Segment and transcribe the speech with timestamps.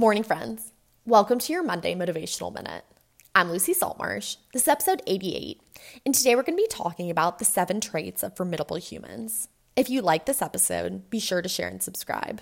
[0.00, 0.72] Good morning, friends.
[1.04, 2.86] Welcome to your Monday Motivational Minute.
[3.34, 4.36] I'm Lucy Saltmarsh.
[4.54, 5.60] This is episode 88,
[6.06, 9.48] and today we're going to be talking about the seven traits of formidable humans.
[9.76, 12.40] If you like this episode, be sure to share and subscribe.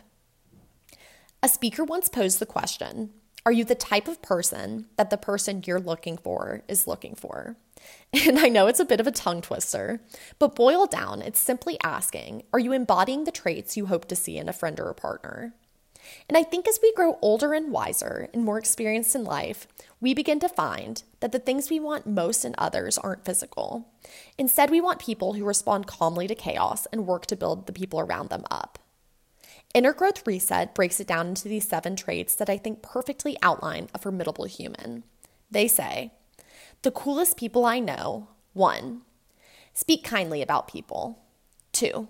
[1.43, 3.10] A speaker once posed the question
[3.44, 7.56] Are you the type of person that the person you're looking for is looking for?
[8.13, 10.01] And I know it's a bit of a tongue twister,
[10.38, 14.38] but boiled down, it's simply asking Are you embodying the traits you hope to see
[14.38, 15.54] in a friend or a partner?
[16.29, 19.66] And I think as we grow older and wiser and more experienced in life,
[20.01, 23.88] we begin to find that the things we want most in others aren't physical.
[24.37, 28.01] Instead, we want people who respond calmly to chaos and work to build the people
[28.01, 28.79] around them up.
[29.74, 33.88] Inner Growth Reset breaks it down into these seven traits that I think perfectly outline
[33.95, 35.04] a formidable human.
[35.51, 36.12] They say,
[36.82, 39.02] the coolest people I know, one,
[39.74, 41.18] speak kindly about people.
[41.73, 42.09] Two,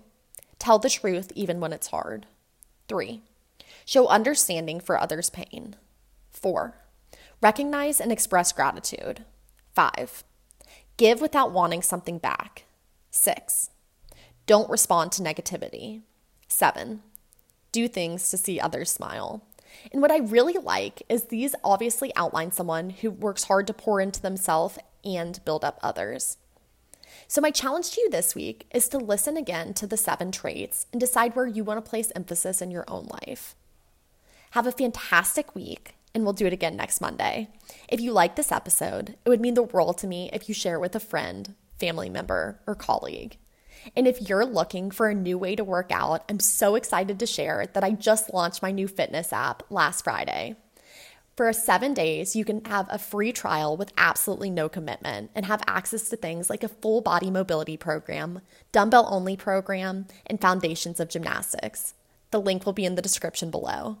[0.57, 2.27] tell the truth even when it's hard.
[2.87, 3.21] Three,
[3.89, 5.75] show understanding for others' pain.
[6.29, 6.75] Four,
[7.41, 9.25] recognize and express gratitude.
[9.73, 10.23] Five,
[10.97, 12.65] give without wanting something back.
[13.09, 13.71] Six,
[14.45, 16.03] don't respond to negativity.
[16.47, 17.01] Seven,
[17.71, 19.43] do things to see others smile.
[19.91, 23.99] And what I really like is these obviously outline someone who works hard to pour
[23.99, 26.37] into themselves and build up others.
[27.27, 30.85] So, my challenge to you this week is to listen again to the seven traits
[30.91, 33.55] and decide where you want to place emphasis in your own life.
[34.53, 37.49] Have a fantastic week, and we'll do it again next Monday.
[37.87, 40.73] If you like this episode, it would mean the world to me if you share
[40.73, 43.37] it with a friend, family member, or colleague.
[43.95, 47.27] And if you're looking for a new way to work out, I'm so excited to
[47.27, 50.55] share that I just launched my new fitness app last Friday.
[51.37, 55.61] For seven days, you can have a free trial with absolutely no commitment and have
[55.67, 58.41] access to things like a full body mobility program,
[58.71, 61.93] dumbbell only program, and foundations of gymnastics.
[62.31, 63.99] The link will be in the description below.